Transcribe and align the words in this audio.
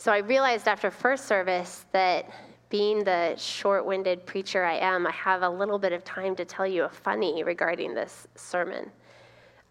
So 0.00 0.12
I 0.12 0.18
realized 0.18 0.68
after 0.68 0.92
first 0.92 1.26
service 1.26 1.84
that 1.90 2.30
being 2.70 3.02
the 3.02 3.34
short 3.36 3.84
winded 3.84 4.24
preacher 4.26 4.62
I 4.62 4.76
am, 4.76 5.08
I 5.08 5.10
have 5.10 5.42
a 5.42 5.48
little 5.48 5.76
bit 5.76 5.92
of 5.92 6.04
time 6.04 6.36
to 6.36 6.44
tell 6.44 6.68
you 6.68 6.84
a 6.84 6.88
funny 6.88 7.42
regarding 7.42 7.94
this 7.94 8.28
sermon. 8.36 8.92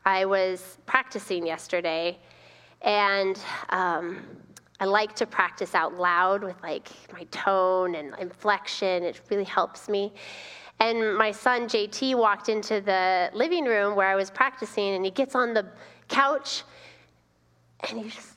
I 0.03 0.25
was 0.25 0.79
practicing 0.85 1.47
yesterday, 1.47 2.19
and 2.81 3.39
um, 3.69 4.21
I 4.81 4.85
like 4.85 5.15
to 5.15 5.25
practice 5.25 5.73
out 5.73 5.97
loud 5.97 6.43
with 6.43 6.61
like 6.61 6.89
my 7.13 7.23
tone 7.31 7.95
and 7.95 8.13
inflection. 8.19 9.03
It 9.03 9.21
really 9.29 9.45
helps 9.45 9.87
me. 9.87 10.13
And 10.81 11.15
my 11.17 11.31
son 11.31 11.69
JT 11.69 12.15
walked 12.15 12.49
into 12.49 12.81
the 12.81 13.29
living 13.33 13.63
room 13.63 13.95
where 13.95 14.09
I 14.09 14.15
was 14.15 14.29
practicing, 14.29 14.95
and 14.95 15.05
he 15.05 15.11
gets 15.11 15.35
on 15.35 15.53
the 15.53 15.65
couch 16.09 16.63
and 17.89 17.99
he 17.99 18.09
just 18.09 18.36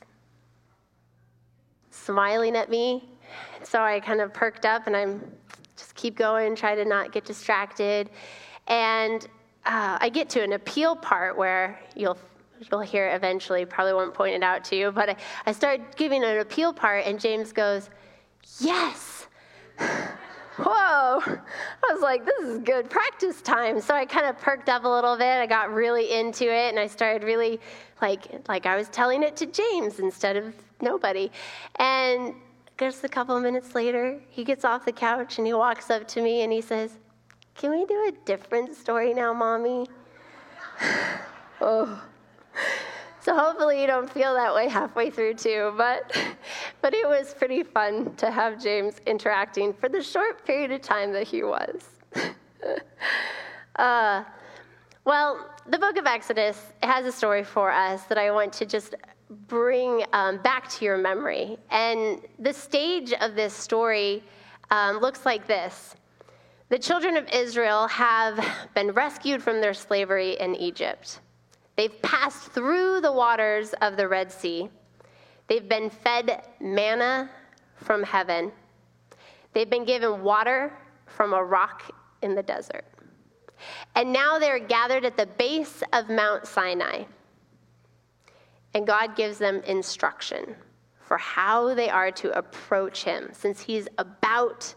smiling 2.03 2.55
at 2.55 2.69
me. 2.69 3.09
So 3.63 3.81
I 3.81 3.99
kind 3.99 4.21
of 4.21 4.33
perked 4.33 4.65
up 4.65 4.87
and 4.87 4.95
I'm 4.95 5.21
just 5.77 5.95
keep 5.95 6.15
going, 6.15 6.55
try 6.55 6.75
to 6.75 6.85
not 6.85 7.11
get 7.11 7.25
distracted. 7.25 8.09
And 8.67 9.25
uh, 9.65 9.97
I 9.99 10.09
get 10.09 10.29
to 10.31 10.43
an 10.43 10.53
appeal 10.53 10.95
part 10.95 11.37
where 11.37 11.79
you'll 11.95 12.17
you'll 12.69 12.81
hear 12.81 13.09
eventually, 13.15 13.65
probably 13.65 13.93
won't 13.93 14.13
point 14.13 14.35
it 14.35 14.43
out 14.43 14.63
to 14.63 14.75
you, 14.75 14.91
but 14.91 15.09
I, 15.09 15.15
I 15.47 15.51
start 15.51 15.95
giving 15.95 16.23
an 16.23 16.37
appeal 16.37 16.71
part, 16.71 17.05
and 17.05 17.19
James 17.19 17.51
goes, 17.51 17.89
Yes. 18.59 19.27
Whoa. 20.57 21.19
I 21.23 21.93
was 21.93 22.01
like, 22.01 22.25
this 22.25 22.49
is 22.49 22.59
good 22.59 22.89
practice 22.89 23.41
time. 23.41 23.79
So 23.81 23.95
I 23.95 24.05
kind 24.05 24.27
of 24.27 24.37
perked 24.39 24.69
up 24.69 24.83
a 24.83 24.87
little 24.87 25.17
bit. 25.17 25.25
I 25.25 25.47
got 25.47 25.73
really 25.73 26.11
into 26.11 26.43
it 26.43 26.69
and 26.69 26.77
I 26.77 26.87
started 26.87 27.23
really 27.23 27.59
like 28.01 28.47
like 28.47 28.65
I 28.65 28.75
was 28.75 28.89
telling 28.89 29.23
it 29.23 29.35
to 29.37 29.45
James 29.45 29.99
instead 29.99 30.35
of 30.35 30.53
nobody. 30.81 31.31
And 31.75 32.35
just 32.79 33.03
a 33.03 33.09
couple 33.09 33.35
of 33.37 33.43
minutes 33.43 33.75
later, 33.75 34.19
he 34.29 34.43
gets 34.43 34.65
off 34.65 34.85
the 34.85 34.91
couch 34.91 35.37
and 35.37 35.45
he 35.45 35.53
walks 35.53 35.89
up 35.89 36.07
to 36.09 36.21
me 36.21 36.41
and 36.41 36.51
he 36.51 36.61
says, 36.61 36.97
Can 37.55 37.71
we 37.71 37.85
do 37.85 38.07
a 38.07 38.11
different 38.25 38.75
story 38.75 39.13
now, 39.13 39.33
mommy? 39.33 39.87
oh. 41.61 42.01
So 43.21 43.35
hopefully 43.35 43.79
you 43.79 43.85
don't 43.85 44.09
feel 44.09 44.33
that 44.33 44.55
way 44.55 44.67
halfway 44.67 45.11
through 45.11 45.35
too, 45.35 45.73
but 45.77 46.17
but 46.81 46.95
it 46.95 47.07
was 47.07 47.35
pretty 47.35 47.61
fun 47.61 48.15
to 48.15 48.31
have 48.31 48.61
James 48.61 48.95
interacting 49.05 49.73
for 49.73 49.87
the 49.87 50.01
short 50.01 50.43
period 50.43 50.71
of 50.71 50.81
time 50.81 51.13
that 51.13 51.27
he 51.27 51.43
was. 51.43 51.83
uh, 53.75 54.23
well, 55.05 55.49
the 55.67 55.77
book 55.77 55.97
of 55.97 56.07
Exodus 56.07 56.73
has 56.81 57.05
a 57.05 57.11
story 57.11 57.43
for 57.43 57.71
us 57.71 58.03
that 58.05 58.17
I 58.17 58.31
want 58.31 58.53
to 58.53 58.65
just 58.65 58.95
bring 59.47 60.03
um, 60.13 60.37
back 60.39 60.69
to 60.69 60.85
your 60.85 60.97
memory. 60.97 61.57
And 61.69 62.21
the 62.39 62.53
stage 62.53 63.13
of 63.13 63.35
this 63.35 63.53
story 63.53 64.23
um, 64.69 64.97
looks 64.97 65.25
like 65.25 65.47
this 65.47 65.95
The 66.69 66.79
children 66.79 67.17
of 67.17 67.27
Israel 67.29 67.87
have 67.87 68.45
been 68.75 68.91
rescued 68.91 69.41
from 69.41 69.61
their 69.61 69.73
slavery 69.73 70.39
in 70.39 70.55
Egypt. 70.55 71.21
They've 71.77 72.01
passed 72.01 72.51
through 72.51 73.01
the 73.01 73.11
waters 73.11 73.73
of 73.81 73.97
the 73.97 74.07
Red 74.07 74.31
Sea. 74.31 74.69
They've 75.47 75.67
been 75.67 75.89
fed 75.89 76.47
manna 76.59 77.29
from 77.75 78.03
heaven. 78.03 78.51
They've 79.53 79.69
been 79.69 79.85
given 79.85 80.21
water 80.21 80.71
from 81.07 81.33
a 81.33 81.43
rock 81.43 81.83
in 82.21 82.35
the 82.35 82.43
desert. 82.43 82.85
And 83.95 84.13
now 84.13 84.39
they're 84.39 84.59
gathered 84.59 85.05
at 85.05 85.17
the 85.17 85.25
base 85.25 85.83
of 85.93 86.09
Mount 86.09 86.47
Sinai. 86.47 87.03
And 88.73 88.87
God 88.87 89.15
gives 89.15 89.37
them 89.37 89.61
instruction 89.65 90.55
for 90.99 91.17
how 91.17 91.73
they 91.73 91.89
are 91.89 92.11
to 92.11 92.37
approach 92.37 93.03
Him, 93.03 93.29
since 93.33 93.59
He's 93.59 93.87
about 93.97 94.73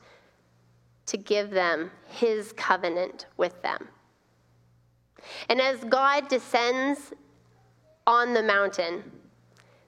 to 1.06 1.16
give 1.16 1.50
them 1.50 1.90
His 2.08 2.52
covenant 2.52 3.26
with 3.36 3.60
them. 3.62 3.88
And 5.48 5.60
as 5.60 5.82
God 5.84 6.28
descends 6.28 7.12
on 8.06 8.34
the 8.34 8.42
mountain, 8.42 9.04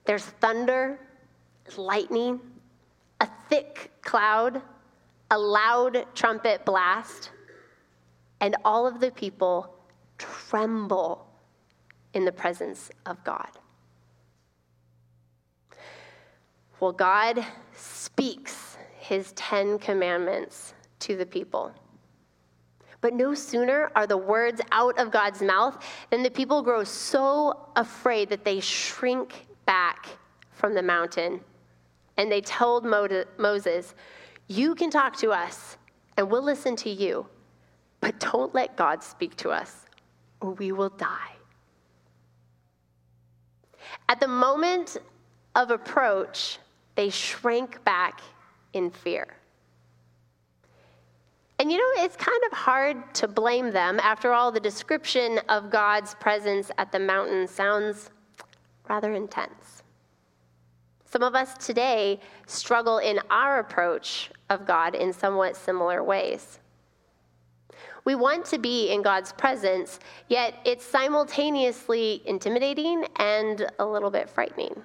there's 0.05 0.23
thunder, 0.23 0.99
lightning, 1.75 2.39
a 3.19 3.27
thick 3.49 3.91
cloud, 4.01 4.61
a 5.29 5.37
loud 5.37 6.05
trumpet 6.15 6.63
blast, 6.65 7.31
and 8.39 8.55
all 8.63 8.87
of 8.87 8.99
the 8.99 9.11
people 9.11 9.75
tremble 10.17 11.27
in 12.13 12.23
the 12.23 12.31
presence 12.31 12.89
of 13.05 13.21
God. 13.23 13.49
Well, 16.79 16.91
God 16.91 17.43
speaks 17.73 18.77
his 18.99 19.31
Ten 19.33 19.79
Commandments 19.79 20.73
to 20.99 21.17
the 21.17 21.25
people. 21.25 21.71
But 23.01 23.13
no 23.13 23.33
sooner 23.33 23.91
are 23.95 24.07
the 24.07 24.17
words 24.17 24.61
out 24.71 24.97
of 24.99 25.11
God's 25.11 25.41
mouth 25.41 25.83
than 26.09 26.23
the 26.23 26.29
people 26.29 26.61
grow 26.61 26.83
so 26.83 27.69
afraid 27.75 28.29
that 28.29 28.43
they 28.43 28.59
shrink 28.59 29.47
back 29.65 30.07
from 30.51 30.73
the 30.73 30.81
mountain. 30.81 31.39
And 32.17 32.31
they 32.31 32.41
told 32.41 32.85
Moses, 32.85 33.93
You 34.47 34.75
can 34.75 34.89
talk 34.89 35.15
to 35.17 35.31
us 35.31 35.77
and 36.17 36.29
we'll 36.29 36.43
listen 36.43 36.75
to 36.77 36.89
you, 36.89 37.27
but 38.01 38.19
don't 38.19 38.53
let 38.55 38.75
God 38.75 39.03
speak 39.03 39.35
to 39.37 39.49
us 39.49 39.85
or 40.41 40.51
we 40.51 40.71
will 40.71 40.89
die. 40.89 41.33
At 44.09 44.19
the 44.19 44.27
moment 44.27 44.97
of 45.55 45.71
approach, 45.71 46.59
they 46.97 47.09
shrank 47.09 47.81
back 47.85 48.21
in 48.73 48.89
fear. 48.89 49.27
And 51.59 51.71
you 51.71 51.77
know, 51.77 52.03
it's 52.03 52.15
kind 52.15 52.41
of 52.51 52.57
hard 52.57 53.13
to 53.15 53.27
blame 53.27 53.71
them. 53.71 53.99
After 54.01 54.33
all, 54.33 54.51
the 54.51 54.59
description 54.59 55.39
of 55.47 55.69
God's 55.69 56.15
presence 56.15 56.71
at 56.77 56.91
the 56.91 56.99
mountain 56.99 57.47
sounds 57.47 58.09
rather 58.89 59.13
intense. 59.13 59.83
Some 61.05 61.21
of 61.21 61.35
us 61.35 61.53
today 61.63 62.19
struggle 62.47 62.97
in 62.97 63.19
our 63.29 63.59
approach 63.59 64.31
of 64.49 64.65
God 64.65 64.95
in 64.95 65.13
somewhat 65.13 65.55
similar 65.55 66.03
ways. 66.03 66.59
We 68.05 68.15
want 68.15 68.45
to 68.45 68.57
be 68.57 68.89
in 68.89 69.03
God's 69.03 69.33
presence, 69.33 69.99
yet 70.29 70.55
it's 70.65 70.85
simultaneously 70.85 72.23
intimidating 72.25 73.05
and 73.17 73.69
a 73.77 73.85
little 73.85 74.09
bit 74.09 74.29
frightening. 74.29 74.81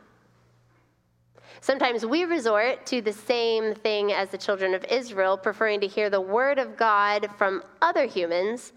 Sometimes 1.62 2.04
we 2.04 2.24
resort 2.24 2.84
to 2.86 3.00
the 3.00 3.12
same 3.12 3.72
thing 3.72 4.12
as 4.12 4.30
the 4.30 4.36
children 4.36 4.74
of 4.74 4.84
Israel, 4.86 5.36
preferring 5.36 5.80
to 5.82 5.86
hear 5.86 6.10
the 6.10 6.20
word 6.20 6.58
of 6.58 6.76
God 6.76 7.28
from 7.38 7.62
other 7.80 8.04
humans 8.04 8.72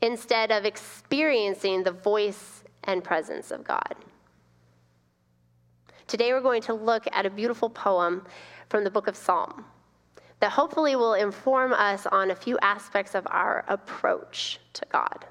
instead 0.00 0.52
of 0.52 0.64
experiencing 0.64 1.82
the 1.82 1.90
voice 1.90 2.62
and 2.84 3.02
presence 3.02 3.50
of 3.50 3.64
God. 3.64 3.96
Today 6.06 6.32
we're 6.32 6.40
going 6.40 6.62
to 6.62 6.74
look 6.74 7.08
at 7.10 7.26
a 7.26 7.30
beautiful 7.30 7.68
poem 7.68 8.24
from 8.68 8.84
the 8.84 8.90
book 8.90 9.08
of 9.08 9.16
Psalm 9.16 9.64
that 10.38 10.52
hopefully 10.52 10.94
will 10.94 11.14
inform 11.14 11.72
us 11.72 12.06
on 12.06 12.30
a 12.30 12.36
few 12.36 12.56
aspects 12.62 13.16
of 13.16 13.26
our 13.32 13.64
approach 13.66 14.60
to 14.74 14.86
God. 14.92 15.26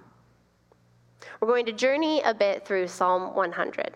We're 1.39 1.47
going 1.47 1.67
to 1.67 1.71
journey 1.71 2.21
a 2.23 2.33
bit 2.33 2.65
through 2.67 2.89
Psalm 2.89 3.33
100. 3.33 3.95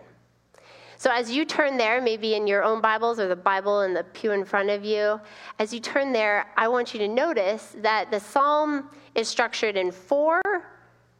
So, 0.98 1.10
as 1.10 1.30
you 1.30 1.44
turn 1.44 1.76
there, 1.76 2.00
maybe 2.00 2.34
in 2.34 2.46
your 2.46 2.64
own 2.64 2.80
Bibles 2.80 3.20
or 3.20 3.28
the 3.28 3.36
Bible 3.36 3.82
in 3.82 3.92
the 3.92 4.04
pew 4.04 4.32
in 4.32 4.46
front 4.46 4.70
of 4.70 4.82
you, 4.82 5.20
as 5.58 5.72
you 5.72 5.78
turn 5.78 6.10
there, 6.10 6.46
I 6.56 6.68
want 6.68 6.94
you 6.94 7.00
to 7.00 7.08
notice 7.08 7.76
that 7.78 8.10
the 8.10 8.18
psalm 8.18 8.88
is 9.14 9.28
structured 9.28 9.76
in 9.76 9.90
four 9.90 10.40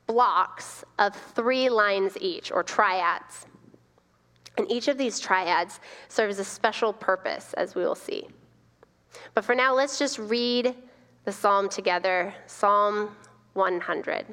blocks 0.07 0.83
of 0.99 1.15
three 1.15 1.69
lines 1.69 2.17
each, 2.21 2.51
or 2.51 2.63
triads. 2.63 3.47
And 4.57 4.71
each 4.71 4.89
of 4.89 4.97
these 4.97 5.21
triads 5.21 5.81
serves 6.09 6.39
a 6.39 6.45
special 6.45 6.93
purpose, 6.93 7.53
as 7.55 7.75
we 7.75 7.83
will 7.83 7.95
see. 7.95 8.27
But 9.35 9.45
for 9.45 9.55
now, 9.55 9.75
let's 9.75 9.99
just 9.99 10.19
read 10.19 10.75
the 11.25 11.33
psalm 11.33 11.69
together 11.69 12.33
Psalm 12.47 13.15
100. 13.53 14.27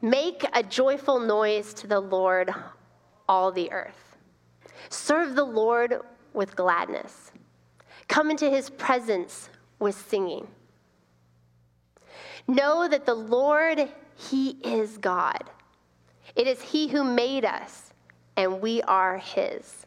Make 0.00 0.44
a 0.52 0.62
joyful 0.62 1.18
noise 1.18 1.74
to 1.74 1.86
the 1.86 2.00
Lord, 2.00 2.54
all 3.28 3.52
the 3.52 3.70
earth. 3.72 4.16
Serve 4.88 5.34
the 5.34 5.44
Lord 5.44 6.00
with 6.32 6.56
gladness. 6.56 7.32
Come 8.08 8.30
into 8.30 8.50
his 8.50 8.70
presence 8.70 9.48
with 9.78 9.94
singing. 9.94 10.46
Know 12.46 12.88
that 12.88 13.06
the 13.06 13.14
Lord, 13.14 13.88
he 14.16 14.50
is 14.62 14.98
God. 14.98 15.50
It 16.34 16.46
is 16.46 16.60
he 16.60 16.88
who 16.88 17.04
made 17.04 17.44
us, 17.44 17.92
and 18.36 18.60
we 18.60 18.82
are 18.82 19.18
his. 19.18 19.86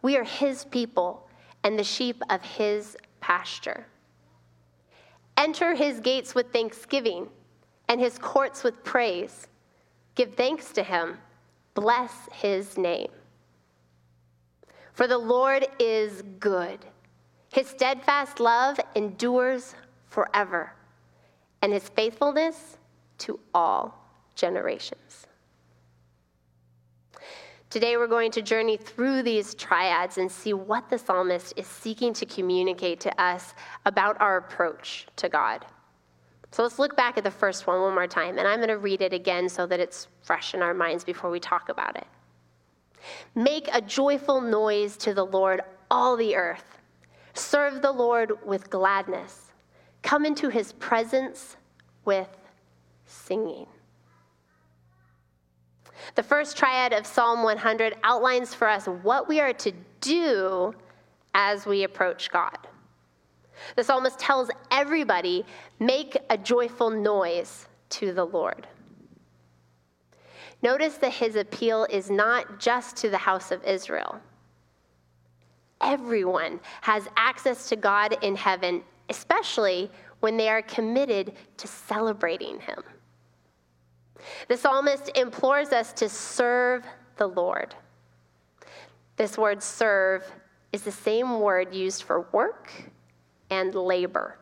We 0.00 0.16
are 0.16 0.24
his 0.24 0.64
people 0.64 1.28
and 1.64 1.78
the 1.78 1.84
sheep 1.84 2.22
of 2.30 2.42
his 2.42 2.96
pasture. 3.20 3.86
Enter 5.36 5.74
his 5.74 6.00
gates 6.00 6.34
with 6.34 6.52
thanksgiving 6.52 7.28
and 7.88 8.00
his 8.00 8.18
courts 8.18 8.62
with 8.62 8.84
praise. 8.84 9.46
Give 10.14 10.34
thanks 10.34 10.72
to 10.72 10.82
him 10.82 11.18
Bless 11.74 12.12
his 12.32 12.76
name. 12.76 13.10
For 14.92 15.06
the 15.06 15.18
Lord 15.18 15.66
is 15.78 16.22
good. 16.38 16.84
His 17.52 17.66
steadfast 17.66 18.40
love 18.40 18.78
endures 18.94 19.74
forever, 20.06 20.72
and 21.62 21.72
his 21.72 21.88
faithfulness 21.88 22.78
to 23.18 23.38
all 23.54 24.06
generations. 24.34 25.26
Today, 27.70 27.96
we're 27.96 28.06
going 28.06 28.30
to 28.32 28.42
journey 28.42 28.76
through 28.76 29.22
these 29.22 29.54
triads 29.54 30.18
and 30.18 30.30
see 30.30 30.52
what 30.52 30.90
the 30.90 30.98
psalmist 30.98 31.54
is 31.56 31.66
seeking 31.66 32.12
to 32.12 32.26
communicate 32.26 33.00
to 33.00 33.22
us 33.22 33.54
about 33.86 34.20
our 34.20 34.36
approach 34.36 35.06
to 35.16 35.30
God. 35.30 35.64
So 36.52 36.62
let's 36.62 36.78
look 36.78 36.94
back 36.96 37.16
at 37.16 37.24
the 37.24 37.30
first 37.30 37.66
one 37.66 37.80
one 37.80 37.94
more 37.94 38.06
time, 38.06 38.38
and 38.38 38.46
I'm 38.46 38.58
going 38.58 38.68
to 38.68 38.76
read 38.76 39.00
it 39.00 39.14
again 39.14 39.48
so 39.48 39.66
that 39.66 39.80
it's 39.80 40.08
fresh 40.20 40.52
in 40.52 40.60
our 40.60 40.74
minds 40.74 41.02
before 41.02 41.30
we 41.30 41.40
talk 41.40 41.70
about 41.70 41.96
it. 41.96 42.06
Make 43.34 43.68
a 43.72 43.80
joyful 43.80 44.42
noise 44.42 44.98
to 44.98 45.14
the 45.14 45.24
Lord, 45.24 45.62
all 45.90 46.14
the 46.14 46.36
earth. 46.36 46.78
Serve 47.32 47.80
the 47.80 47.90
Lord 47.90 48.32
with 48.44 48.68
gladness. 48.68 49.52
Come 50.02 50.26
into 50.26 50.50
his 50.50 50.72
presence 50.74 51.56
with 52.04 52.28
singing. 53.06 53.66
The 56.16 56.22
first 56.22 56.58
triad 56.58 56.92
of 56.92 57.06
Psalm 57.06 57.44
100 57.44 57.96
outlines 58.04 58.52
for 58.52 58.68
us 58.68 58.86
what 58.86 59.26
we 59.26 59.40
are 59.40 59.54
to 59.54 59.72
do 60.02 60.74
as 61.34 61.64
we 61.64 61.84
approach 61.84 62.30
God. 62.30 62.58
The 63.76 63.84
psalmist 63.84 64.18
tells 64.18 64.50
everybody, 64.70 65.44
make 65.78 66.16
a 66.30 66.38
joyful 66.38 66.90
noise 66.90 67.66
to 67.90 68.12
the 68.12 68.24
Lord. 68.24 68.66
Notice 70.62 70.94
that 70.98 71.12
his 71.12 71.36
appeal 71.36 71.86
is 71.90 72.10
not 72.10 72.60
just 72.60 72.96
to 72.98 73.10
the 73.10 73.18
house 73.18 73.50
of 73.50 73.64
Israel. 73.64 74.20
Everyone 75.80 76.60
has 76.82 77.08
access 77.16 77.68
to 77.68 77.76
God 77.76 78.16
in 78.22 78.36
heaven, 78.36 78.82
especially 79.08 79.90
when 80.20 80.36
they 80.36 80.48
are 80.48 80.62
committed 80.62 81.32
to 81.56 81.66
celebrating 81.66 82.60
him. 82.60 82.82
The 84.46 84.56
psalmist 84.56 85.10
implores 85.16 85.70
us 85.70 85.92
to 85.94 86.08
serve 86.08 86.84
the 87.16 87.26
Lord. 87.26 87.74
This 89.16 89.36
word 89.36 89.60
serve 89.60 90.24
is 90.72 90.82
the 90.82 90.92
same 90.92 91.40
word 91.40 91.74
used 91.74 92.04
for 92.04 92.28
work 92.32 92.70
and 93.52 93.74
labor. 93.74 94.38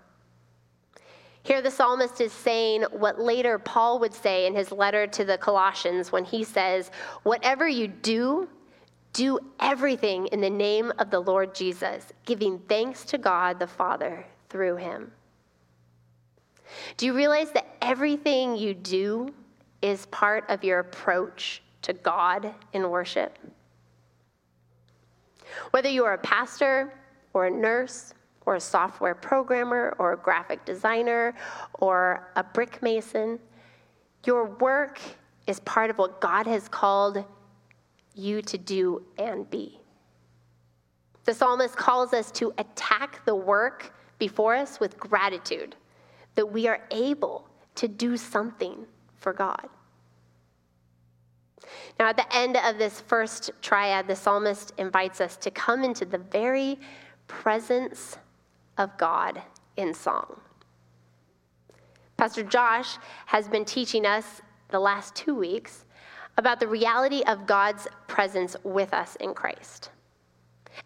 Here, 1.43 1.61
the 1.61 1.71
psalmist 1.71 2.21
is 2.21 2.33
saying 2.33 2.83
what 2.93 3.21
later 3.21 3.59
Paul 3.59 3.99
would 3.99 4.15
say 4.15 4.47
in 4.47 4.55
his 4.55 4.71
letter 4.71 5.07
to 5.09 5.25
the 5.25 5.37
Colossians 5.37 6.13
when 6.13 6.25
he 6.25 6.45
says, 6.45 6.91
Whatever 7.25 7.67
you 7.67 7.89
do, 7.89 8.49
do 9.13 9.39
everything 9.59 10.27
in 10.29 10.41
the 10.41 10.51
name 10.51 10.93
of 10.99 11.11
the 11.11 11.21
Lord 11.21 11.55
Jesus, 11.55 12.07
giving 12.25 12.59
thanks 12.61 13.05
to 13.07 13.19
God 13.19 13.59
the 13.59 13.67
Father 13.67 14.25
through 14.49 14.77
him. 14.77 15.11
Do 16.97 17.07
you 17.07 17.15
realize 17.15 17.51
that 17.53 17.67
everything 17.83 18.57
you 18.57 18.75
do 18.75 19.35
is 19.83 20.07
part 20.07 20.45
of 20.49 20.63
your 20.63 20.79
approach 20.79 21.63
to 21.83 21.93
God 21.93 22.55
in 22.73 22.89
worship. 22.89 23.39
Whether 25.71 25.89
you 25.89 26.05
are 26.05 26.15
a 26.15 26.19
pastor 26.19 26.93
or 27.33 27.47
a 27.47 27.51
nurse 27.51 28.15
or 28.51 28.57
a 28.57 28.61
software 28.61 29.15
programmer 29.15 29.95
or 30.01 30.15
a 30.15 30.17
graphic 30.17 30.65
designer 30.65 31.33
or 31.75 32.29
a 32.35 32.43
brick 32.43 32.83
mason, 32.83 33.39
your 34.27 34.45
work 34.57 35.01
is 35.47 35.61
part 35.61 35.89
of 35.89 35.99
what 35.99 36.21
God 36.21 36.49
has 36.49 36.69
called 36.69 37.25
you 38.17 38.43
to 38.43 38.59
do 38.59 39.05
and 39.19 39.49
be. 39.51 39.79
The 41.27 41.33
psalmist 41.33 41.77
calls 41.77 42.13
us 42.13 42.33
to 42.33 42.53
attack 42.59 43.25
the 43.25 43.37
work 43.37 43.95
before 44.19 44.57
us 44.57 44.81
with 44.81 44.99
gratitude 44.99 45.77
that 46.35 46.45
we 46.45 46.67
are 46.67 46.81
able 46.91 47.49
to 47.77 47.87
do 47.87 48.17
something 48.17 48.85
for 49.15 49.33
God. 49.33 49.69
Now, 52.01 52.09
at 52.09 52.17
the 52.17 52.37
end 52.37 52.57
of 52.57 52.79
this 52.79 53.01
first 53.01 53.53
triad, 53.63 54.09
the 54.09 54.17
psalmist 54.17 54.73
invites 54.77 55.21
us 55.21 55.37
to 55.37 55.53
come 55.53 55.85
into 55.85 56.05
the 56.05 56.19
very 56.19 56.81
presence 57.29 58.19
of 58.81 58.97
God 58.97 59.43
in 59.77 59.93
song. 59.93 60.41
Pastor 62.17 62.43
Josh 62.43 62.97
has 63.27 63.47
been 63.47 63.65
teaching 63.65 64.07
us 64.07 64.41
the 64.71 64.81
last 64.81 65.15
two 65.15 65.35
weeks 65.35 65.85
about 66.39 66.61
the 66.61 66.67
reality 66.67 67.23
of 67.27 67.47
God's 67.47 67.87
presence 68.09 68.57
with 68.65 68.95
us 68.95 69.17
in 69.17 69.35
Christ. 69.35 69.91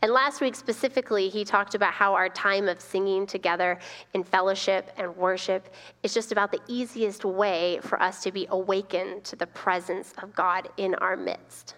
And 0.03 0.11
last 0.11 0.41
week 0.41 0.57
specifically, 0.57 1.29
he 1.29 1.45
talked 1.45 1.77
about 1.77 1.93
how 1.93 2.15
our 2.15 2.29
time 2.29 2.69
of 2.69 2.81
singing 2.81 3.27
together 3.27 3.79
in 4.13 4.25
fellowship 4.25 4.91
and 4.97 5.17
worship 5.17 5.73
is 6.03 6.13
just 6.13 6.33
about 6.33 6.51
the 6.51 6.61
easiest 6.67 7.25
way 7.25 7.79
for 7.83 8.03
us 8.03 8.23
to 8.25 8.33
be 8.33 8.49
awakened 8.51 9.23
to 9.25 9.37
the 9.37 9.47
presence 9.47 10.13
of 10.21 10.35
God 10.35 10.69
in 10.79 10.97
our 10.97 11.17
midst. 11.17 11.77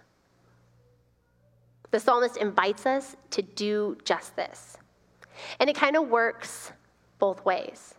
The 1.91 2.01
psalmist 2.01 2.39
invites 2.39 2.87
us 2.87 3.17
to 3.31 3.43
do 3.43 3.99
just 4.05 4.35
this. 4.35 4.79
And 5.61 5.71
it 5.71 5.77
kind 5.77 5.97
of 5.97 6.09
works 6.09 6.73
both 7.19 7.45
ways. 7.45 7.95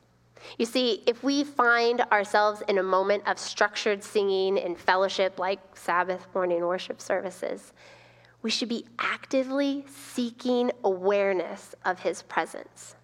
You 0.57 0.65
see, 0.65 1.03
if 1.05 1.23
we 1.23 1.43
find 1.43 2.01
ourselves 2.11 2.61
in 2.67 2.77
a 2.77 2.83
moment 2.83 3.27
of 3.27 3.39
structured 3.39 4.03
singing 4.03 4.57
and 4.59 4.77
fellowship 4.77 5.39
like 5.39 5.59
Sabbath 5.75 6.27
morning 6.33 6.61
worship 6.61 7.01
services, 7.01 7.73
we 8.41 8.49
should 8.49 8.69
be 8.69 8.85
actively 8.99 9.83
seeking 9.87 10.71
awareness 10.83 11.75
of 11.85 11.99
his 11.99 12.21
presence. 12.21 12.95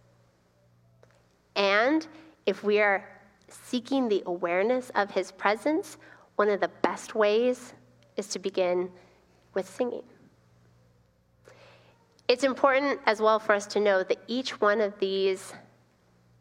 And 1.55 2.07
if 2.45 2.63
we 2.63 2.79
are 2.79 3.07
seeking 3.47 4.07
the 4.09 4.23
awareness 4.25 4.89
of 4.95 5.11
his 5.11 5.31
presence, 5.31 5.97
one 6.35 6.49
of 6.49 6.59
the 6.59 6.71
best 6.81 7.15
ways 7.15 7.73
is 8.15 8.27
to 8.29 8.39
begin 8.39 8.89
with 9.53 9.69
singing. 9.69 10.03
It's 12.27 12.43
important 12.43 12.99
as 13.05 13.19
well 13.19 13.39
for 13.39 13.53
us 13.53 13.65
to 13.67 13.79
know 13.79 14.03
that 14.03 14.17
each 14.27 14.59
one 14.61 14.81
of 14.81 14.97
these 14.99 15.53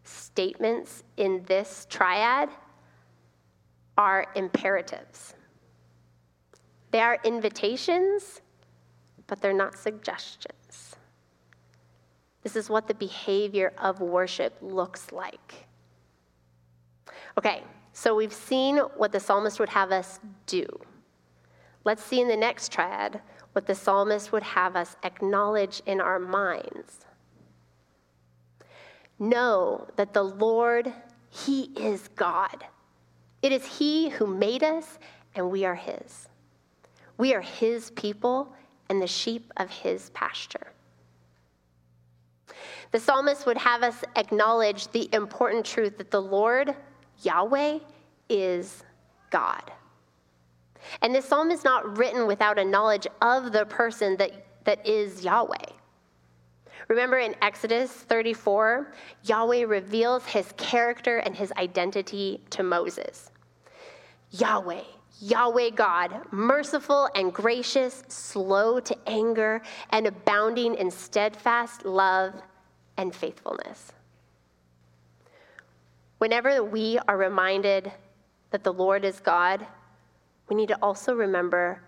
statements 0.04 1.04
in 1.16 1.42
this 1.46 1.86
triad 1.90 2.48
are 3.98 4.26
imperatives. 4.34 5.34
They 6.90 7.00
are 7.00 7.18
invitations 7.24 8.42
but 9.32 9.40
they're 9.40 9.54
not 9.54 9.78
suggestions. 9.78 10.96
This 12.42 12.54
is 12.54 12.68
what 12.68 12.86
the 12.86 12.92
behavior 12.92 13.72
of 13.78 14.00
worship 14.00 14.54
looks 14.60 15.10
like. 15.10 15.68
Okay, 17.38 17.62
so 17.94 18.14
we've 18.14 18.30
seen 18.30 18.76
what 18.76 19.10
the 19.10 19.18
psalmist 19.18 19.58
would 19.58 19.70
have 19.70 19.90
us 19.90 20.20
do. 20.44 20.66
Let's 21.84 22.04
see 22.04 22.20
in 22.20 22.28
the 22.28 22.36
next 22.36 22.70
triad 22.70 23.22
what 23.52 23.66
the 23.66 23.74
psalmist 23.74 24.32
would 24.32 24.42
have 24.42 24.76
us 24.76 24.96
acknowledge 25.02 25.82
in 25.86 26.00
our 26.00 26.18
minds. 26.18 27.06
Know 29.18 29.86
that 29.96 30.12
the 30.12 30.22
Lord, 30.22 30.92
He 31.30 31.70
is 31.76 32.08
God. 32.08 32.64
It 33.42 33.52
is 33.52 33.64
He 33.64 34.08
who 34.08 34.26
made 34.26 34.62
us, 34.62 34.98
and 35.34 35.50
we 35.50 35.64
are 35.64 35.74
His. 35.74 36.28
We 37.18 37.34
are 37.34 37.40
His 37.40 37.90
people, 37.90 38.54
and 38.92 39.00
the 39.00 39.06
sheep 39.06 39.50
of 39.56 39.70
his 39.70 40.10
pasture. 40.10 40.66
The 42.90 43.00
psalmist 43.00 43.46
would 43.46 43.56
have 43.56 43.82
us 43.82 44.04
acknowledge 44.16 44.88
the 44.88 45.08
important 45.14 45.64
truth 45.64 45.96
that 45.96 46.10
the 46.10 46.20
Lord, 46.20 46.76
Yahweh, 47.22 47.78
is 48.28 48.84
God. 49.30 49.72
And 51.00 51.14
this 51.14 51.26
psalm 51.26 51.50
is 51.50 51.64
not 51.64 51.98
written 51.98 52.26
without 52.26 52.58
a 52.58 52.64
knowledge 52.64 53.06
of 53.20 53.52
the 53.52 53.64
person 53.66 54.16
that, 54.16 54.32
that 54.64 54.86
is 54.86 55.24
Yahweh. 55.24 55.66
Remember 56.88 57.18
in 57.18 57.34
Exodus 57.42 57.90
34, 57.90 58.92
Yahweh 59.24 59.64
reveals 59.64 60.26
his 60.26 60.52
character 60.56 61.18
and 61.18 61.34
his 61.34 61.52
identity 61.52 62.42
to 62.50 62.62
Moses. 62.62 63.30
Yahweh, 64.30 64.82
Yahweh 65.20 65.70
God, 65.70 66.26
merciful 66.32 67.08
and 67.14 67.32
gracious, 67.32 68.02
slow 68.08 68.80
to 68.80 68.96
anger, 69.06 69.62
and 69.90 70.06
abounding 70.06 70.74
in 70.74 70.90
steadfast 70.90 71.84
love 71.84 72.34
and 72.96 73.14
faithfulness. 73.14 73.92
Whenever 76.18 76.62
we 76.62 76.98
are 77.08 77.16
reminded 77.16 77.92
that 78.50 78.64
the 78.64 78.72
Lord 78.72 79.04
is 79.04 79.20
God, 79.20 79.66
we 80.52 80.56
need 80.56 80.68
to 80.68 80.78
also 80.82 81.14
remember 81.14 81.80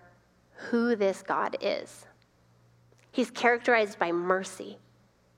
who 0.55 0.97
this 0.97 1.21
God 1.21 1.55
is. 1.61 2.07
He's 3.13 3.31
characterized 3.31 3.99
by 3.99 4.11
mercy 4.11 4.79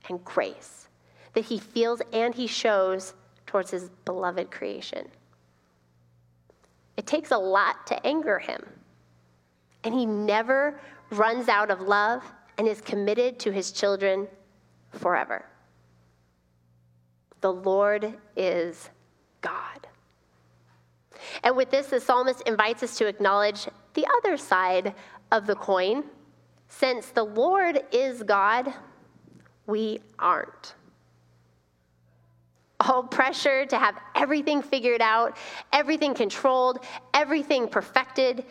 and 0.07 0.23
grace 0.23 0.87
that 1.33 1.43
he 1.43 1.59
feels 1.59 2.01
and 2.13 2.33
he 2.33 2.47
shows 2.47 3.15
towards 3.45 3.69
his 3.69 3.89
beloved 4.05 4.49
creation. 4.49 5.09
It 6.95 7.05
takes 7.05 7.31
a 7.31 7.37
lot 7.37 7.85
to 7.87 8.07
anger 8.07 8.39
him. 8.39 8.63
And 9.83 9.93
he 9.93 10.05
never 10.05 10.79
runs 11.09 11.49
out 11.49 11.69
of 11.69 11.81
love 11.81 12.23
and 12.57 12.65
is 12.65 12.79
committed 12.79 13.39
to 13.39 13.51
his 13.51 13.73
children 13.73 14.25
forever. 14.93 15.43
The 17.41 17.51
Lord 17.51 18.17
is 18.37 18.89
God. 19.41 19.86
And 21.43 21.55
with 21.55 21.69
this, 21.69 21.87
the 21.87 21.99
psalmist 21.99 22.41
invites 22.47 22.83
us 22.83 22.97
to 22.97 23.07
acknowledge 23.07 23.67
the 23.93 24.07
other 24.17 24.37
side 24.37 24.93
of 25.31 25.47
the 25.47 25.55
coin. 25.55 26.03
Since 26.67 27.07
the 27.07 27.23
Lord 27.23 27.83
is 27.91 28.23
God, 28.23 28.73
we 29.65 29.99
aren't. 30.19 30.75
All 32.79 33.03
pressure 33.03 33.65
to 33.65 33.77
have 33.77 33.99
everything 34.15 34.61
figured 34.61 35.01
out, 35.01 35.37
everything 35.73 36.13
controlled, 36.13 36.85
everything 37.13 37.67
perfected 37.67 38.45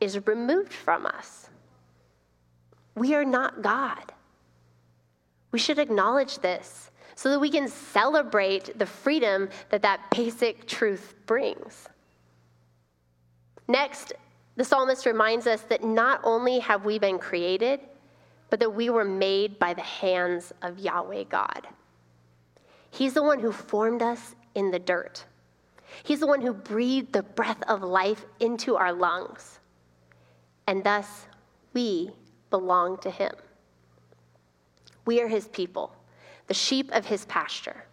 is 0.00 0.26
removed 0.26 0.72
from 0.72 1.06
us. 1.06 1.48
We 2.94 3.14
are 3.14 3.24
not 3.24 3.62
God. 3.62 4.12
We 5.52 5.58
should 5.58 5.78
acknowledge 5.78 6.38
this 6.38 6.90
so 7.14 7.30
that 7.30 7.40
we 7.40 7.50
can 7.50 7.66
celebrate 7.66 8.78
the 8.78 8.86
freedom 8.86 9.48
that 9.70 9.82
that 9.82 10.10
basic 10.10 10.66
truth 10.66 11.14
brings. 11.26 11.88
Next, 13.68 14.12
the 14.56 14.64
psalmist 14.64 15.06
reminds 15.06 15.46
us 15.46 15.62
that 15.62 15.84
not 15.84 16.20
only 16.24 16.58
have 16.60 16.84
we 16.84 16.98
been 16.98 17.18
created, 17.18 17.80
but 18.48 18.60
that 18.60 18.70
we 18.70 18.90
were 18.90 19.04
made 19.04 19.58
by 19.58 19.74
the 19.74 19.82
hands 19.82 20.52
of 20.62 20.78
Yahweh 20.78 21.24
God. 21.24 21.66
He's 22.90 23.14
the 23.14 23.22
one 23.22 23.40
who 23.40 23.52
formed 23.52 24.02
us 24.02 24.34
in 24.54 24.70
the 24.70 24.78
dirt. 24.78 25.24
He's 26.04 26.20
the 26.20 26.26
one 26.26 26.40
who 26.40 26.52
breathed 26.52 27.12
the 27.12 27.22
breath 27.22 27.62
of 27.68 27.82
life 27.82 28.24
into 28.40 28.76
our 28.76 28.92
lungs. 28.92 29.58
And 30.66 30.82
thus, 30.82 31.26
we 31.74 32.10
belong 32.50 32.98
to 32.98 33.10
him. 33.10 33.32
We 35.04 35.20
are 35.20 35.28
his 35.28 35.48
people, 35.48 35.94
the 36.46 36.54
sheep 36.54 36.90
of 36.92 37.06
his 37.06 37.24
pasture. 37.26 37.84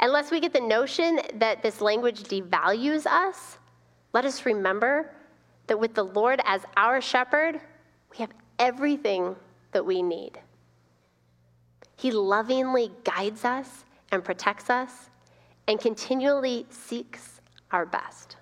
Unless 0.00 0.30
we 0.30 0.40
get 0.40 0.52
the 0.52 0.60
notion 0.60 1.20
that 1.34 1.62
this 1.62 1.80
language 1.80 2.24
devalues 2.24 3.06
us, 3.06 3.58
let 4.12 4.24
us 4.24 4.44
remember 4.46 5.10
that 5.66 5.78
with 5.78 5.94
the 5.94 6.02
Lord 6.02 6.40
as 6.44 6.64
our 6.76 7.00
shepherd, 7.00 7.60
we 8.10 8.18
have 8.18 8.32
everything 8.58 9.36
that 9.72 9.84
we 9.84 10.02
need. 10.02 10.38
He 11.96 12.10
lovingly 12.10 12.90
guides 13.04 13.44
us 13.44 13.84
and 14.10 14.24
protects 14.24 14.70
us 14.70 15.10
and 15.68 15.78
continually 15.78 16.66
seeks 16.70 17.40
our 17.70 17.86
best. 17.86 18.36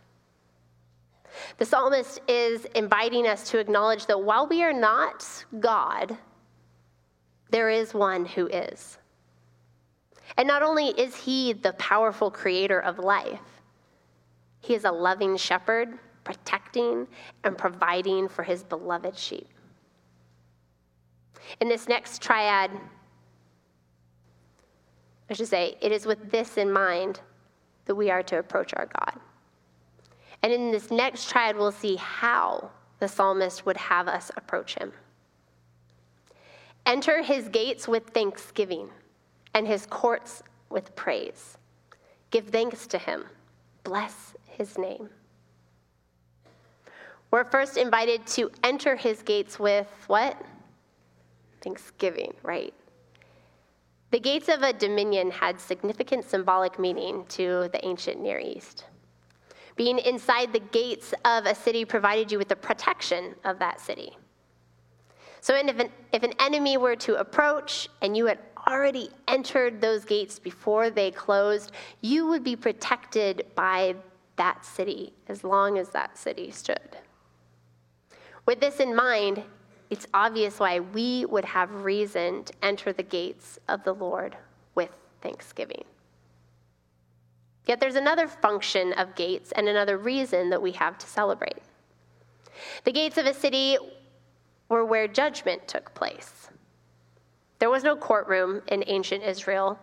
The 1.58 1.66
psalmist 1.66 2.20
is 2.26 2.64
inviting 2.74 3.26
us 3.26 3.50
to 3.50 3.58
acknowledge 3.58 4.06
that 4.06 4.22
while 4.22 4.46
we 4.46 4.62
are 4.62 4.72
not 4.72 5.26
God, 5.60 6.16
there 7.50 7.70
is 7.70 7.94
one 7.94 8.24
who 8.24 8.46
is. 8.46 8.98
And 10.36 10.46
not 10.46 10.62
only 10.62 10.88
is 10.88 11.14
he 11.16 11.52
the 11.52 11.72
powerful 11.74 12.30
creator 12.30 12.80
of 12.80 12.98
life, 12.98 13.57
he 14.60 14.74
is 14.74 14.84
a 14.84 14.90
loving 14.90 15.36
shepherd, 15.36 15.98
protecting 16.24 17.06
and 17.44 17.56
providing 17.56 18.28
for 18.28 18.42
his 18.42 18.62
beloved 18.62 19.16
sheep. 19.16 19.48
In 21.60 21.68
this 21.68 21.88
next 21.88 22.20
triad, 22.20 22.70
I 25.30 25.34
should 25.34 25.48
say, 25.48 25.76
it 25.80 25.92
is 25.92 26.06
with 26.06 26.30
this 26.30 26.56
in 26.56 26.70
mind 26.72 27.20
that 27.84 27.94
we 27.94 28.10
are 28.10 28.22
to 28.24 28.38
approach 28.38 28.74
our 28.74 28.86
God. 28.86 29.20
And 30.42 30.52
in 30.52 30.70
this 30.70 30.90
next 30.90 31.28
triad, 31.30 31.56
we'll 31.56 31.72
see 31.72 31.96
how 31.96 32.70
the 32.98 33.08
psalmist 33.08 33.64
would 33.66 33.76
have 33.76 34.08
us 34.08 34.30
approach 34.36 34.74
him. 34.74 34.92
Enter 36.86 37.22
his 37.22 37.48
gates 37.48 37.86
with 37.86 38.08
thanksgiving 38.10 38.88
and 39.54 39.66
his 39.66 39.86
courts 39.86 40.42
with 40.70 40.94
praise. 40.96 41.58
Give 42.30 42.46
thanks 42.46 42.86
to 42.88 42.98
him. 42.98 43.24
Bless 43.84 44.34
his 44.58 44.76
name. 44.76 45.08
We're 47.30 47.44
first 47.44 47.76
invited 47.76 48.26
to 48.28 48.50
enter 48.64 48.96
his 48.96 49.22
gates 49.22 49.58
with 49.58 49.86
what? 50.06 50.40
Thanksgiving, 51.60 52.34
right? 52.42 52.74
The 54.10 54.20
gates 54.20 54.48
of 54.48 54.62
a 54.62 54.72
dominion 54.72 55.30
had 55.30 55.60
significant 55.60 56.24
symbolic 56.24 56.78
meaning 56.78 57.24
to 57.30 57.68
the 57.72 57.84
ancient 57.84 58.20
Near 58.20 58.38
East. 58.38 58.84
Being 59.76 59.98
inside 59.98 60.52
the 60.52 60.60
gates 60.60 61.12
of 61.24 61.46
a 61.46 61.54
city 61.54 61.84
provided 61.84 62.32
you 62.32 62.38
with 62.38 62.48
the 62.48 62.56
protection 62.56 63.34
of 63.44 63.58
that 63.58 63.80
city. 63.80 64.16
So, 65.40 65.54
if 65.54 65.78
an, 65.78 65.90
if 66.12 66.22
an 66.24 66.32
enemy 66.40 66.78
were 66.78 66.96
to 66.96 67.16
approach 67.16 67.88
and 68.02 68.16
you 68.16 68.26
had 68.26 68.38
already 68.66 69.10
entered 69.28 69.80
those 69.80 70.04
gates 70.04 70.38
before 70.38 70.90
they 70.90 71.10
closed, 71.10 71.72
you 72.00 72.26
would 72.26 72.42
be 72.42 72.56
protected 72.56 73.46
by 73.54 73.94
that 74.38 74.64
city 74.64 75.12
as 75.28 75.44
long 75.44 75.78
as 75.78 75.90
that 75.90 76.16
city 76.16 76.50
stood. 76.50 76.96
With 78.46 78.60
this 78.60 78.80
in 78.80 78.96
mind, 78.96 79.44
it's 79.90 80.06
obvious 80.14 80.58
why 80.58 80.80
we 80.80 81.26
would 81.26 81.44
have 81.44 81.84
reason 81.84 82.44
to 82.44 82.52
enter 82.62 82.92
the 82.92 83.02
gates 83.02 83.58
of 83.68 83.84
the 83.84 83.92
Lord 83.92 84.36
with 84.74 84.90
thanksgiving. 85.20 85.84
Yet 87.66 87.80
there's 87.80 87.96
another 87.96 88.26
function 88.26 88.94
of 88.94 89.14
gates 89.14 89.52
and 89.52 89.68
another 89.68 89.98
reason 89.98 90.48
that 90.50 90.62
we 90.62 90.72
have 90.72 90.96
to 90.98 91.06
celebrate. 91.06 91.58
The 92.84 92.92
gates 92.92 93.18
of 93.18 93.26
a 93.26 93.34
city 93.34 93.76
were 94.68 94.84
where 94.84 95.06
judgment 95.06 95.68
took 95.68 95.92
place. 95.94 96.48
There 97.58 97.70
was 97.70 97.84
no 97.84 97.96
courtroom 97.96 98.62
in 98.68 98.84
ancient 98.86 99.22
Israel. 99.22 99.78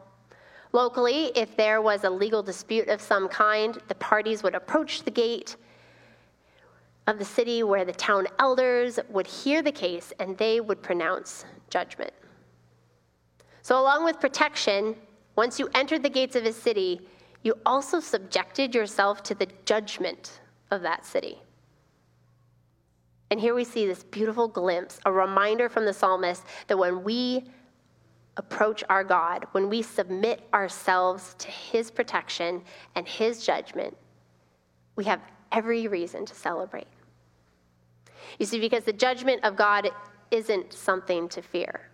Locally, 0.75 1.31
if 1.35 1.55
there 1.55 1.81
was 1.81 2.03
a 2.03 2.09
legal 2.09 2.43
dispute 2.43 2.89
of 2.89 2.99
some 2.99 3.29
kind, 3.29 3.77
the 3.87 3.95
parties 3.95 4.43
would 4.43 4.55
approach 4.55 5.03
the 5.03 5.09
gate 5.09 5.55
of 7.07 7.17
the 7.17 7.23
city 7.23 7.63
where 7.63 7.85
the 7.85 7.93
town 7.93 8.27
elders 8.39 8.99
would 9.07 9.25
hear 9.25 9.61
the 9.61 9.71
case 9.71 10.11
and 10.19 10.37
they 10.37 10.59
would 10.59 10.83
pronounce 10.83 11.45
judgment. 11.69 12.11
So, 13.61 13.79
along 13.79 14.03
with 14.03 14.19
protection, 14.19 14.97
once 15.37 15.61
you 15.61 15.69
entered 15.75 16.03
the 16.03 16.09
gates 16.09 16.35
of 16.35 16.43
a 16.43 16.51
city, 16.51 16.99
you 17.41 17.57
also 17.65 18.01
subjected 18.01 18.75
yourself 18.75 19.23
to 19.23 19.33
the 19.33 19.47
judgment 19.63 20.41
of 20.71 20.81
that 20.81 21.05
city. 21.05 21.41
And 23.31 23.39
here 23.39 23.55
we 23.55 23.63
see 23.63 23.87
this 23.87 24.03
beautiful 24.03 24.49
glimpse, 24.49 24.99
a 25.05 25.11
reminder 25.13 25.69
from 25.69 25.85
the 25.85 25.93
psalmist 25.93 26.43
that 26.67 26.77
when 26.77 27.01
we 27.05 27.45
approach 28.37 28.83
our 28.89 29.03
God, 29.03 29.45
when 29.51 29.69
we 29.69 29.81
submit 29.81 30.41
ourselves 30.53 31.35
to 31.39 31.47
his 31.49 31.89
protection 31.89 32.61
and 32.95 33.07
his 33.07 33.45
judgment, 33.45 33.95
we 34.95 35.05
have 35.05 35.21
every 35.51 35.87
reason 35.87 36.25
to 36.25 36.35
celebrate. 36.35 36.87
You 38.39 38.45
see, 38.45 38.59
because 38.59 38.83
the 38.83 38.93
judgment 38.93 39.43
of 39.43 39.55
God 39.55 39.89
isn't 40.31 40.73
something 40.73 41.29
to 41.29 41.41
fear. 41.41 41.89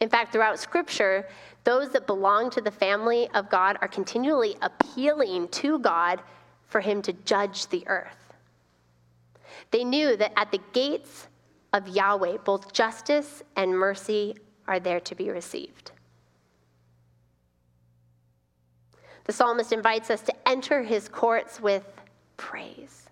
In 0.00 0.08
fact, 0.08 0.32
throughout 0.32 0.58
Scripture, 0.58 1.28
those 1.64 1.90
that 1.90 2.06
belong 2.06 2.50
to 2.50 2.60
the 2.60 2.70
family 2.70 3.28
of 3.34 3.50
God 3.50 3.76
are 3.80 3.88
continually 3.88 4.56
appealing 4.62 5.48
to 5.48 5.78
God 5.80 6.22
for 6.66 6.80
Him 6.80 7.02
to 7.02 7.12
judge 7.12 7.66
the 7.66 7.86
earth. 7.88 8.32
They 9.70 9.84
knew 9.84 10.16
that 10.16 10.32
at 10.38 10.52
the 10.52 10.60
gates 10.72 11.26
of 11.72 11.88
Yahweh, 11.88 12.38
both 12.44 12.72
justice 12.72 13.42
and 13.56 13.76
mercy 13.76 14.36
are 14.68 14.78
there 14.78 15.00
to 15.00 15.14
be 15.14 15.30
received. 15.30 15.90
The 19.24 19.32
psalmist 19.32 19.72
invites 19.72 20.10
us 20.10 20.22
to 20.22 20.48
enter 20.48 20.82
his 20.82 21.08
courts 21.08 21.60
with 21.60 21.84
praise. 22.36 23.10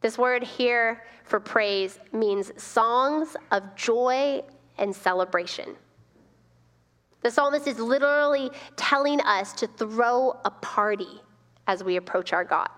This 0.00 0.18
word 0.18 0.42
here 0.42 1.04
for 1.24 1.38
praise 1.38 1.98
means 2.12 2.50
songs 2.60 3.36
of 3.50 3.62
joy 3.76 4.42
and 4.78 4.94
celebration. 4.94 5.76
The 7.22 7.30
psalmist 7.30 7.68
is 7.68 7.78
literally 7.78 8.50
telling 8.76 9.20
us 9.20 9.52
to 9.54 9.68
throw 9.68 10.36
a 10.44 10.50
party 10.50 11.20
as 11.68 11.84
we 11.84 11.96
approach 11.96 12.32
our 12.32 12.44
God. 12.44 12.68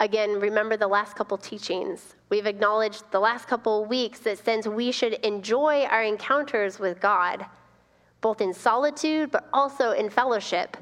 Again, 0.00 0.40
remember 0.40 0.78
the 0.78 0.88
last 0.88 1.14
couple 1.14 1.36
teachings. 1.36 2.14
We've 2.30 2.46
acknowledged 2.46 3.04
the 3.10 3.20
last 3.20 3.46
couple 3.46 3.84
weeks 3.84 4.20
that 4.20 4.42
since 4.42 4.66
we 4.66 4.92
should 4.92 5.12
enjoy 5.14 5.84
our 5.84 6.02
encounters 6.02 6.78
with 6.78 7.00
God, 7.00 7.44
both 8.22 8.40
in 8.40 8.54
solitude 8.54 9.30
but 9.30 9.46
also 9.52 9.92
in 9.92 10.08
fellowship, 10.08 10.78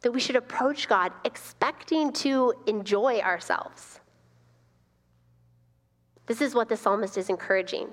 that 0.00 0.10
we 0.10 0.18
should 0.18 0.34
approach 0.34 0.88
God 0.88 1.12
expecting 1.24 2.12
to 2.14 2.54
enjoy 2.66 3.20
ourselves. 3.20 4.00
This 6.26 6.40
is 6.40 6.56
what 6.56 6.68
the 6.68 6.76
psalmist 6.76 7.16
is 7.16 7.30
encouraging. 7.30 7.88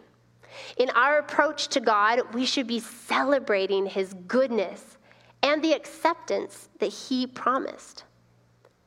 In 0.78 0.90
our 0.92 1.20
approach 1.20 1.68
to 1.70 1.80
God, 1.80 2.34
we 2.34 2.46
should 2.46 2.66
be 2.66 2.80
celebrating 2.80 3.86
his 3.86 4.16
goodness 4.28 4.98
and 5.44 5.64
the 5.64 5.74
acceptance 5.74 6.70
that 6.80 6.88
he 6.88 7.28
promised. 7.28 8.05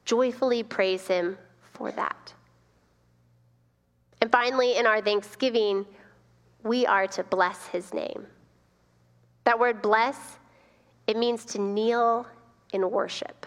Joyfully 0.08 0.62
praise 0.62 1.06
him 1.06 1.36
for 1.60 1.92
that. 1.92 2.32
And 4.22 4.32
finally, 4.32 4.78
in 4.78 4.86
our 4.86 5.02
thanksgiving, 5.02 5.84
we 6.62 6.86
are 6.86 7.06
to 7.08 7.22
bless 7.24 7.66
his 7.66 7.92
name. 7.92 8.26
That 9.44 9.58
word 9.58 9.82
bless, 9.82 10.38
it 11.06 11.18
means 11.18 11.44
to 11.44 11.60
kneel 11.60 12.26
in 12.72 12.90
worship. 12.90 13.46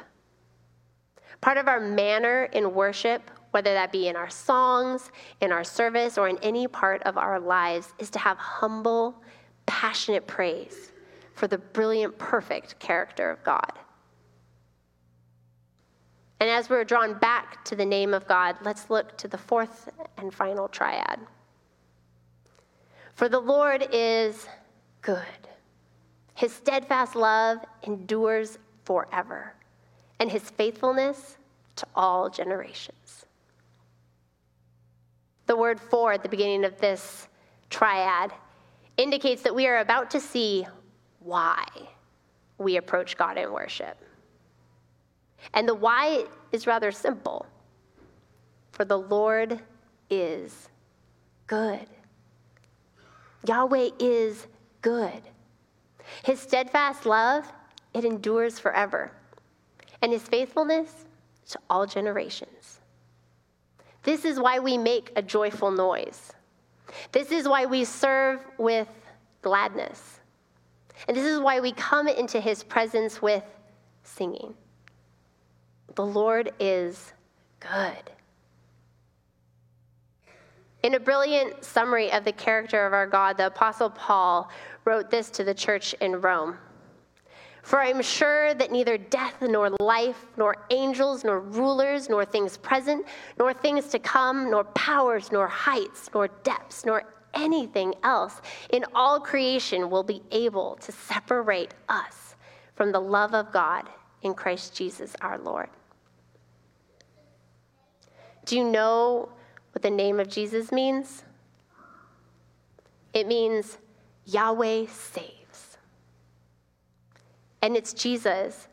Part 1.41 1.57
of 1.57 1.67
our 1.67 1.79
manner 1.79 2.43
in 2.53 2.75
worship, 2.75 3.31
whether 3.49 3.73
that 3.73 3.91
be 3.91 4.07
in 4.07 4.15
our 4.15 4.29
songs, 4.29 5.11
in 5.41 5.51
our 5.51 5.63
service, 5.63 6.19
or 6.19 6.29
in 6.29 6.37
any 6.43 6.67
part 6.67 7.01
of 7.07 7.17
our 7.17 7.39
lives, 7.39 7.91
is 7.97 8.11
to 8.11 8.19
have 8.19 8.37
humble, 8.37 9.15
passionate 9.65 10.27
praise 10.27 10.91
for 11.33 11.47
the 11.47 11.57
brilliant, 11.57 12.15
perfect 12.19 12.77
character 12.77 13.31
of 13.31 13.43
God. 13.43 13.79
And 16.41 16.49
as 16.49 16.71
we're 16.71 16.83
drawn 16.83 17.13
back 17.19 17.63
to 17.65 17.75
the 17.75 17.85
name 17.85 18.15
of 18.15 18.27
God, 18.27 18.55
let's 18.63 18.89
look 18.89 19.15
to 19.19 19.27
the 19.27 19.37
fourth 19.37 19.89
and 20.17 20.33
final 20.33 20.67
triad. 20.67 21.19
For 23.13 23.29
the 23.29 23.39
Lord 23.39 23.87
is 23.91 24.47
good. 25.03 25.21
His 26.33 26.51
steadfast 26.51 27.15
love 27.15 27.59
endures 27.83 28.57
forever, 28.85 29.53
and 30.19 30.31
his 30.31 30.49
faithfulness 30.49 31.37
to 31.75 31.85
all 31.95 32.27
generations. 32.27 33.27
The 35.45 35.55
word 35.55 35.79
for 35.79 36.11
at 36.11 36.23
the 36.23 36.29
beginning 36.29 36.65
of 36.65 36.81
this 36.81 37.27
triad 37.69 38.31
indicates 38.97 39.43
that 39.43 39.53
we 39.53 39.67
are 39.67 39.77
about 39.77 40.09
to 40.09 40.19
see 40.19 40.65
why 41.19 41.67
we 42.57 42.77
approach 42.77 43.15
God 43.15 43.37
in 43.37 43.53
worship. 43.53 43.95
And 45.53 45.67
the 45.67 45.75
why 45.75 46.25
is 46.51 46.67
rather 46.67 46.91
simple. 46.91 47.45
For 48.71 48.85
the 48.85 48.97
Lord 48.97 49.59
is 50.09 50.69
good. 51.47 51.85
Yahweh 53.47 53.89
is 53.99 54.47
good. 54.81 55.21
His 56.23 56.39
steadfast 56.39 57.05
love, 57.05 57.51
it 57.93 58.05
endures 58.05 58.59
forever. 58.59 59.11
And 60.01 60.11
his 60.11 60.23
faithfulness 60.23 61.05
to 61.49 61.59
all 61.69 61.85
generations. 61.85 62.79
This 64.03 64.25
is 64.25 64.39
why 64.39 64.59
we 64.59 64.77
make 64.77 65.11
a 65.15 65.21
joyful 65.21 65.71
noise. 65.71 66.33
This 67.11 67.31
is 67.31 67.47
why 67.47 67.65
we 67.65 67.85
serve 67.85 68.39
with 68.57 68.87
gladness. 69.41 70.19
And 71.07 71.15
this 71.15 71.25
is 71.25 71.39
why 71.39 71.59
we 71.59 71.71
come 71.71 72.07
into 72.07 72.39
his 72.39 72.63
presence 72.63 73.21
with 73.21 73.43
singing. 74.03 74.55
The 75.95 76.05
Lord 76.05 76.53
is 76.59 77.13
good. 77.59 78.11
In 80.83 80.95
a 80.95 80.99
brilliant 80.99 81.63
summary 81.63 82.11
of 82.11 82.23
the 82.23 82.31
character 82.31 82.85
of 82.85 82.93
our 82.93 83.05
God, 83.05 83.37
the 83.37 83.47
Apostle 83.47 83.89
Paul 83.89 84.49
wrote 84.85 85.11
this 85.11 85.29
to 85.31 85.43
the 85.43 85.53
church 85.53 85.93
in 85.95 86.19
Rome. 86.21 86.57
For 87.61 87.79
I 87.79 87.87
am 87.89 88.01
sure 88.01 88.55
that 88.55 88.71
neither 88.71 88.97
death, 88.97 89.35
nor 89.41 89.69
life, 89.79 90.25
nor 90.37 90.55
angels, 90.71 91.23
nor 91.23 91.39
rulers, 91.39 92.09
nor 92.09 92.25
things 92.25 92.57
present, 92.57 93.05
nor 93.37 93.53
things 93.53 93.87
to 93.89 93.99
come, 93.99 94.49
nor 94.49 94.63
powers, 94.63 95.31
nor 95.31 95.47
heights, 95.47 96.09
nor 96.13 96.27
depths, 96.43 96.85
nor 96.85 97.03
anything 97.35 97.93
else 98.03 98.41
in 98.71 98.83
all 98.95 99.19
creation 99.19 99.89
will 99.89 100.03
be 100.03 100.23
able 100.31 100.75
to 100.77 100.91
separate 100.91 101.73
us 101.87 102.35
from 102.75 102.91
the 102.91 102.99
love 102.99 103.35
of 103.35 103.51
God 103.51 103.87
in 104.23 104.33
Christ 104.33 104.75
Jesus 104.75 105.15
our 105.21 105.37
Lord. 105.37 105.69
Do 108.45 108.57
you 108.57 108.63
know 108.63 109.29
what 109.71 109.81
the 109.81 109.89
name 109.89 110.19
of 110.19 110.29
Jesus 110.29 110.71
means? 110.71 111.23
It 113.13 113.27
means 113.27 113.77
Yahweh 114.25 114.87
saves. 114.87 115.77
And 117.61 117.75
it's 117.75 117.93
Jesus 117.93 118.67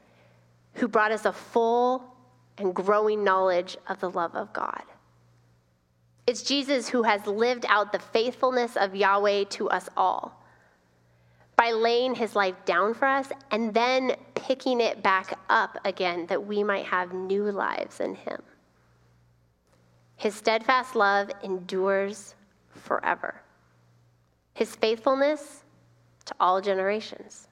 who 0.75 0.89
brought 0.89 1.13
us 1.13 1.25
a 1.25 1.33
full 1.33 2.05
and 2.57 2.75
growing 2.75 3.23
knowledge 3.25 3.77
of 3.89 4.01
the 4.01 4.11
love 4.11 4.35
of 4.35 4.53
God. 4.53 4.83
It's 6.27 6.43
Jesus 6.43 6.89
who 6.89 7.03
has 7.03 7.27
lived 7.27 7.65
out 7.69 7.93
the 7.93 7.99
faithfulness 7.99 8.77
of 8.77 8.95
Yahweh 8.95 9.45
to 9.51 9.69
us 9.71 9.89
all 9.97 10.45
by 11.57 11.73
laying 11.73 12.15
his 12.15 12.37
life 12.37 12.55
down 12.65 12.95
for 12.95 13.07
us 13.07 13.29
and 13.51 13.75
then 13.75 14.15
picking 14.35 14.81
it 14.81 15.03
back 15.03 15.39
up 15.49 15.77
again 15.85 16.27
that 16.27 16.47
we 16.47 16.63
might 16.63 16.85
have 16.85 17.13
new 17.13 17.51
lives 17.51 18.01
in 18.01 18.15
him. 18.15 18.41
His 20.19 20.35
steadfast 20.35 20.97
love 20.97 21.31
endures 21.45 22.35
forever. 22.75 23.41
His 24.53 24.75
faithfulness 24.75 25.63
to 26.25 26.35
all 26.41 26.61
generations. 26.61 27.47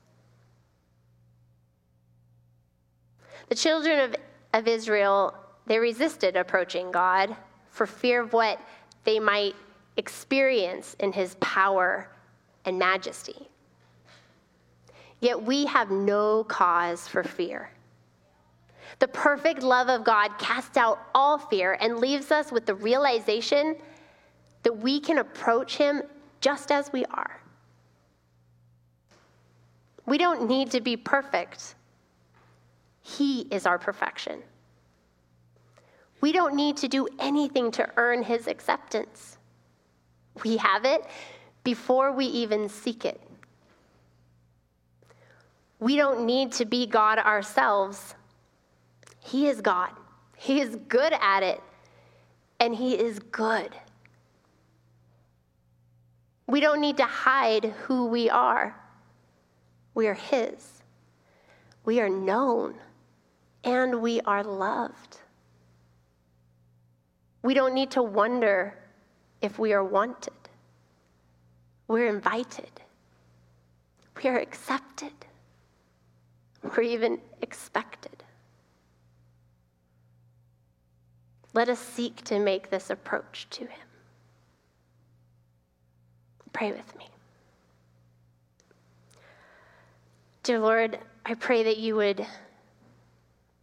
The 3.48 3.54
children 3.54 4.00
of, 4.00 4.16
of 4.52 4.66
Israel, 4.66 5.32
they 5.66 5.78
resisted 5.78 6.36
approaching 6.36 6.90
God 6.90 7.36
for 7.70 7.86
fear 7.86 8.20
of 8.20 8.32
what 8.32 8.60
they 9.04 9.20
might 9.20 9.54
experience 9.96 10.96
in 10.98 11.12
his 11.12 11.36
power 11.36 12.10
and 12.64 12.80
majesty. 12.80 13.48
Yet 15.20 15.40
we 15.40 15.66
have 15.66 15.92
no 15.92 16.42
cause 16.42 17.06
for 17.06 17.22
fear. 17.22 17.70
The 18.98 19.08
perfect 19.08 19.62
love 19.62 19.88
of 19.88 20.04
God 20.04 20.38
casts 20.38 20.76
out 20.76 21.00
all 21.14 21.38
fear 21.38 21.76
and 21.80 21.98
leaves 21.98 22.30
us 22.30 22.50
with 22.50 22.66
the 22.66 22.74
realization 22.74 23.76
that 24.62 24.72
we 24.72 24.98
can 25.00 25.18
approach 25.18 25.76
him 25.76 26.02
just 26.40 26.72
as 26.72 26.92
we 26.92 27.04
are. 27.06 27.40
We 30.06 30.18
don't 30.18 30.48
need 30.48 30.70
to 30.72 30.80
be 30.80 30.96
perfect. 30.96 31.74
He 33.02 33.42
is 33.50 33.66
our 33.66 33.78
perfection. 33.78 34.42
We 36.20 36.32
don't 36.32 36.56
need 36.56 36.76
to 36.78 36.88
do 36.88 37.06
anything 37.20 37.70
to 37.72 37.88
earn 37.96 38.24
his 38.24 38.48
acceptance. 38.48 39.38
We 40.42 40.56
have 40.56 40.84
it 40.84 41.06
before 41.62 42.10
we 42.10 42.26
even 42.26 42.68
seek 42.68 43.04
it. 43.04 43.20
We 45.78 45.96
don't 45.96 46.26
need 46.26 46.50
to 46.52 46.64
be 46.64 46.86
God 46.86 47.18
ourselves. 47.18 48.15
He 49.26 49.48
is 49.48 49.60
God. 49.60 49.90
He 50.36 50.60
is 50.60 50.76
good 50.88 51.12
at 51.20 51.42
it, 51.42 51.60
and 52.60 52.72
He 52.74 52.94
is 52.94 53.18
good. 53.18 53.74
We 56.46 56.60
don't 56.60 56.80
need 56.80 56.96
to 56.98 57.04
hide 57.04 57.64
who 57.64 58.06
we 58.06 58.30
are. 58.30 58.76
We 59.94 60.06
are 60.06 60.14
His. 60.14 60.82
We 61.84 62.00
are 62.00 62.08
known, 62.08 62.76
and 63.64 64.00
we 64.00 64.20
are 64.20 64.44
loved. 64.44 65.18
We 67.42 67.52
don't 67.52 67.74
need 67.74 67.90
to 67.92 68.02
wonder 68.02 68.78
if 69.42 69.58
we 69.58 69.72
are 69.72 69.84
wanted. 69.84 70.34
We're 71.88 72.06
invited. 72.06 72.70
We 74.22 74.30
are 74.30 74.38
accepted. 74.38 75.12
We're 76.62 76.82
even 76.82 77.18
expected. 77.42 77.85
Let 81.56 81.70
us 81.70 81.78
seek 81.78 82.22
to 82.24 82.38
make 82.38 82.68
this 82.68 82.90
approach 82.90 83.46
to 83.52 83.62
Him. 83.62 83.88
Pray 86.52 86.70
with 86.70 86.94
me. 86.98 87.08
Dear 90.42 90.58
Lord, 90.58 90.98
I 91.24 91.32
pray 91.32 91.62
that 91.62 91.78
you 91.78 91.96
would 91.96 92.26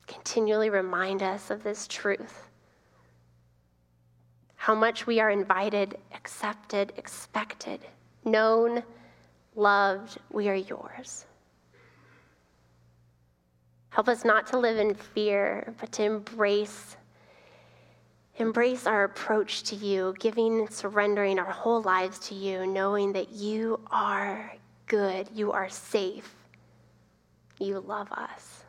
continually 0.07 0.71
remind 0.71 1.21
us 1.21 1.51
of 1.51 1.61
this 1.61 1.87
truth 1.87 2.49
how 4.55 4.73
much 4.73 5.05
we 5.05 5.19
are 5.19 5.29
invited, 5.29 5.95
accepted, 6.15 6.93
expected, 6.97 7.81
known, 8.25 8.81
loved. 9.55 10.17
We 10.31 10.49
are 10.49 10.55
yours. 10.55 11.25
Help 13.91 14.07
us 14.09 14.25
not 14.25 14.47
to 14.47 14.57
live 14.57 14.79
in 14.79 14.95
fear, 14.95 15.75
but 15.79 15.91
to 15.91 16.03
embrace 16.03 16.97
Embrace 18.37 18.87
our 18.87 19.03
approach 19.03 19.63
to 19.63 19.75
you, 19.75 20.15
giving, 20.19 20.67
surrendering 20.69 21.37
our 21.37 21.51
whole 21.51 21.81
lives 21.83 22.17
to 22.19 22.35
you, 22.35 22.65
knowing 22.65 23.13
that 23.13 23.31
you 23.31 23.79
are 23.91 24.55
good, 24.87 25.29
you 25.33 25.51
are 25.51 25.69
safe, 25.69 26.33
you 27.59 27.79
love 27.79 28.11
us. 28.11 28.63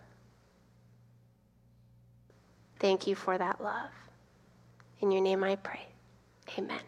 Thank 2.79 3.07
you 3.07 3.15
for 3.15 3.39
that 3.39 3.63
love. 3.63 3.91
In 5.01 5.11
your 5.11 5.23
name 5.23 5.43
I 5.43 5.57
pray. 5.57 5.87
Amen. 6.59 6.81